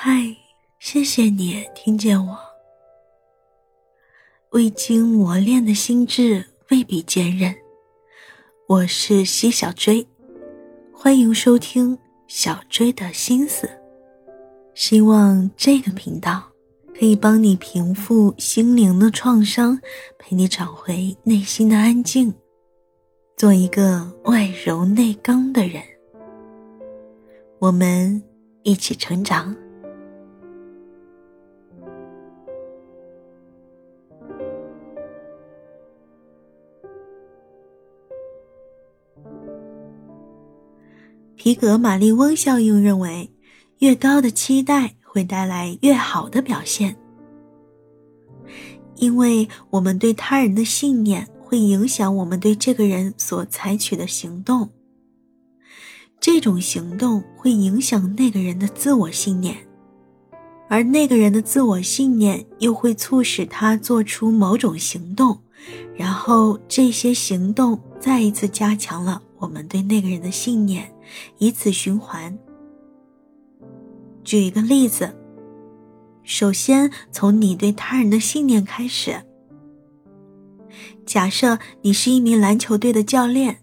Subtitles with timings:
[0.00, 0.32] 嗨，
[0.78, 2.38] 谢谢你听见我。
[4.50, 7.52] 未经磨练的心智未必坚韧。
[8.68, 10.06] 我是西小追，
[10.92, 11.98] 欢迎收听
[12.28, 13.68] 小追的心思。
[14.72, 16.44] 希望这个频道
[16.96, 19.76] 可以帮你平复心灵的创伤，
[20.16, 22.32] 陪你找回内心的安静，
[23.36, 25.82] 做一个外柔内刚的人。
[27.58, 28.22] 我们
[28.62, 29.52] 一起成长。
[41.48, 43.32] 皮格马利翁效应认为，
[43.78, 46.94] 越高的期待会带来越好的表现，
[48.96, 54.68] 因为我们对他人的信念会影响我们对这个人所采取的行动，
[56.20, 59.56] 这种行动会影响那个人的自我信念，
[60.68, 65.40] 而那个人的自我信念又会促使他做出某种行动，
[65.94, 70.92] 然后这些行动再一次加强了我们对那个人的信念。
[71.38, 72.38] 以此循环。
[74.22, 75.16] 举一个例子，
[76.22, 79.22] 首先从你对他人的信念开始。
[81.06, 83.60] 假设你是一名篮球队的教练，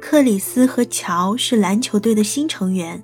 [0.00, 3.02] 克里斯和乔是篮球队的新成员。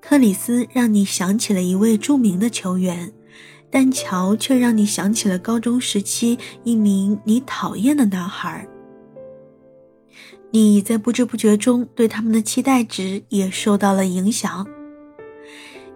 [0.00, 3.12] 克里斯让你想起了一位著名的球员，
[3.70, 8.66] 但乔却让你想起了高中时期一名你讨厌的男孩。
[10.50, 14.66] 你在不知不觉中对他们的期待值也受到了影响。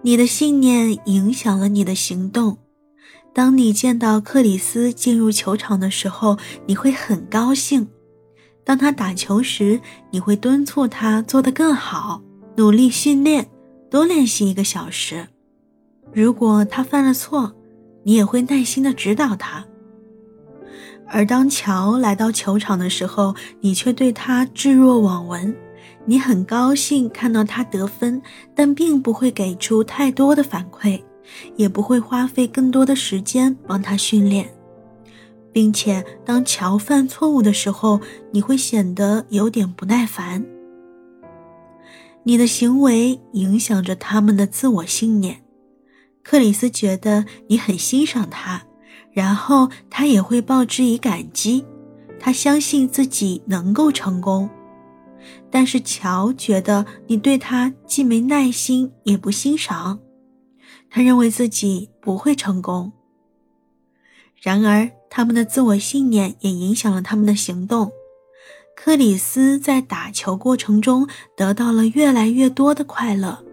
[0.03, 2.59] 你的信念影响了你的行动。
[3.33, 7.87] 当你见到克里斯进入球场的时候，你会很高兴；
[8.63, 12.21] 当他打球时，你会敦促他做得更好，
[12.57, 13.49] 努力训练，
[13.91, 15.29] 多练习一个小时。
[16.13, 17.55] 如果他犯了错，
[18.03, 19.65] 你也会耐心的指导他。
[21.07, 25.55] 而当乔来到球场的时候，你却对他置若罔闻。
[26.05, 28.21] 你很高兴看到他得分，
[28.55, 31.01] 但并不会给出太多的反馈，
[31.55, 34.53] 也不会花费更多的时间帮他训练，
[35.53, 38.01] 并且当乔犯错误的时候，
[38.33, 40.45] 你会显得有点不耐烦。
[42.25, 45.42] 你的行为影响着他们的自我信念。
[46.23, 48.63] 克里斯觉得你很欣赏他。
[49.13, 51.67] 然后他也会报之以感激，
[52.19, 54.49] 他相信自己能够成功，
[55.51, 59.99] 但是乔觉得你对他既没耐心也不欣赏，
[60.89, 62.91] 他认为自己不会成功。
[64.41, 67.93] 然而，他们的自我信念也影响了他们的行动。
[68.75, 71.07] 克里斯在打球过程中
[71.37, 73.45] 得到了越来越多的快乐，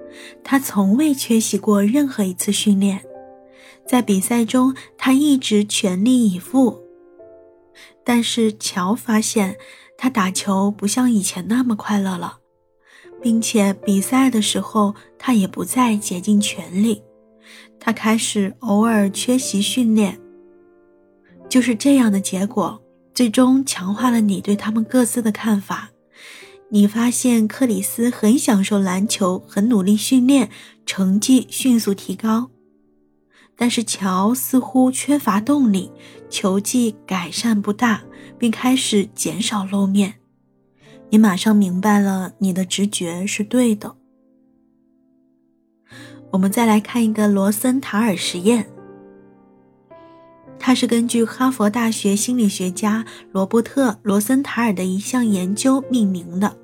[0.44, 3.04] 他从未缺席过任何一次训练。
[3.86, 6.84] 在比赛中，他一直全力以赴。
[8.04, 9.58] 但是乔发现，
[9.98, 12.40] 他打球不像以前那么快乐了，
[13.22, 17.02] 并且比赛的时候，他也不再竭尽全力。
[17.80, 20.20] 他开始偶尔缺席训练。
[21.48, 22.80] 就是这样的结果，
[23.14, 25.90] 最终强化了你对他们各自的看法。
[26.72, 30.52] 你发现克里斯很享受篮球，很努力训练，
[30.86, 32.52] 成绩迅速提高。
[33.56, 35.92] 但是乔似乎缺乏动力，
[36.30, 38.04] 球技改善不大，
[38.38, 40.16] 并开始减少露面。
[41.10, 43.96] 你马上明白了，你的直觉是对的。
[46.32, 48.70] 我们再来看一个罗森塔尔实验，
[50.60, 56.56] 它是根据哈佛大学心理学家罗伯特·罗森塔尔的一项研究命名的。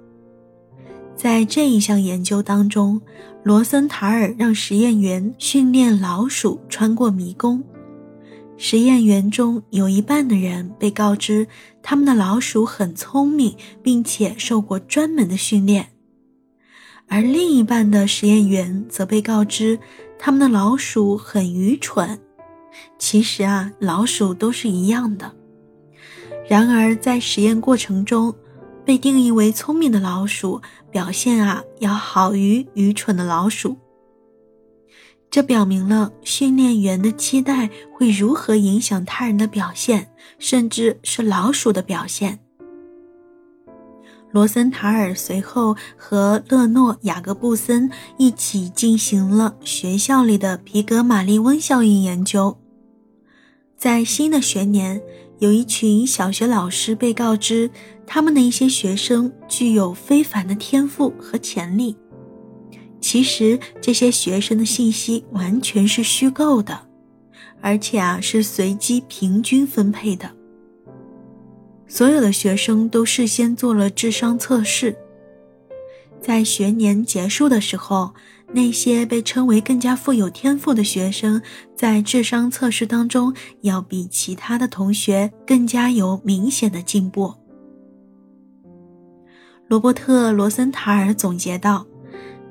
[1.15, 3.01] 在这一项研究当中，
[3.41, 7.63] 罗森塔尔让实验员训练老鼠穿过迷宫。
[8.57, 11.47] 实验员中有一半的人被告知
[11.81, 15.87] 他们的老鼠很聪明，并且受过专门的训练，
[17.07, 19.79] 而另一半的实验员则被告知
[20.19, 22.19] 他们的老鼠很愚蠢。
[23.05, 25.31] 其实啊，老鼠都是一样的。
[26.49, 28.33] 然而在实验过程中，
[28.83, 30.59] 被定义为聪明的老鼠
[30.89, 33.77] 表现啊要好于愚蠢的老鼠。
[35.29, 40.09] 这表明了训练员的期待会如何影响他人的表现，
[40.39, 42.39] 甚至是老鼠的表现。
[44.31, 47.87] 罗森塔尔随后和勒诺·雅各布森
[48.17, 52.57] 一起进行了学校里的皮格马利翁效应研究，
[53.77, 55.01] 在新的学年。
[55.39, 57.69] 有一群小学老师被告知，
[58.07, 61.93] 他们的一些学生具有非凡的天赋和潜力，
[63.01, 66.87] 其实这些学生的信息完全是虚构的，
[67.59, 70.31] 而且啊是随机平均分配的。
[71.85, 74.95] 所有的学生都事先做了智商测试，
[76.21, 78.13] 在学年结束的时候，
[78.53, 81.41] 那些被称为更加富有天赋的学生，
[81.75, 87.33] 在智商测试当中要比其他的同学更加有明显的进步。
[89.67, 91.85] 罗伯特·罗森塔尔总结道。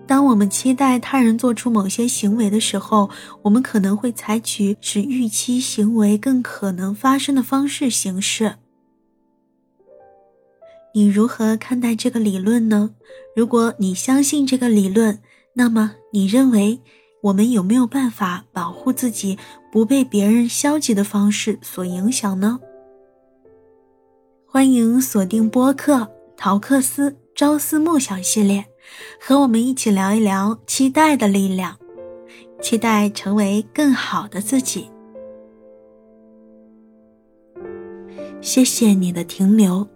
[0.06, 3.08] 当我们期待他人做出某些行为的时候，
[3.40, 8.56] 我们可能会采取使预期行为更可能发生的方式行事。
[10.92, 12.90] 你如何看待这个理论呢？
[13.34, 15.18] 如果你相信这个理论，
[15.56, 16.80] 那么你认为
[17.22, 19.38] 我们有没有办法保护自己
[19.70, 22.60] 不被别人消极的方式所影响呢？
[24.46, 25.96] 欢迎锁定播客
[26.36, 28.66] 《陶克斯朝思暮想》系列。
[29.18, 31.78] 和我们一起聊一聊期待的力量，
[32.60, 34.90] 期待成为更好的自己。
[38.42, 39.88] 谢谢你的停留。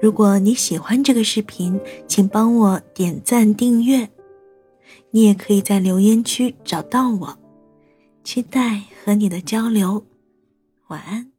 [0.00, 1.78] 如果你喜欢这个视频，
[2.08, 4.08] 请帮我点赞订阅。
[5.10, 7.38] 你也可以在留言区找到我，
[8.22, 10.04] 期待和你的交流。
[10.88, 11.33] 晚安。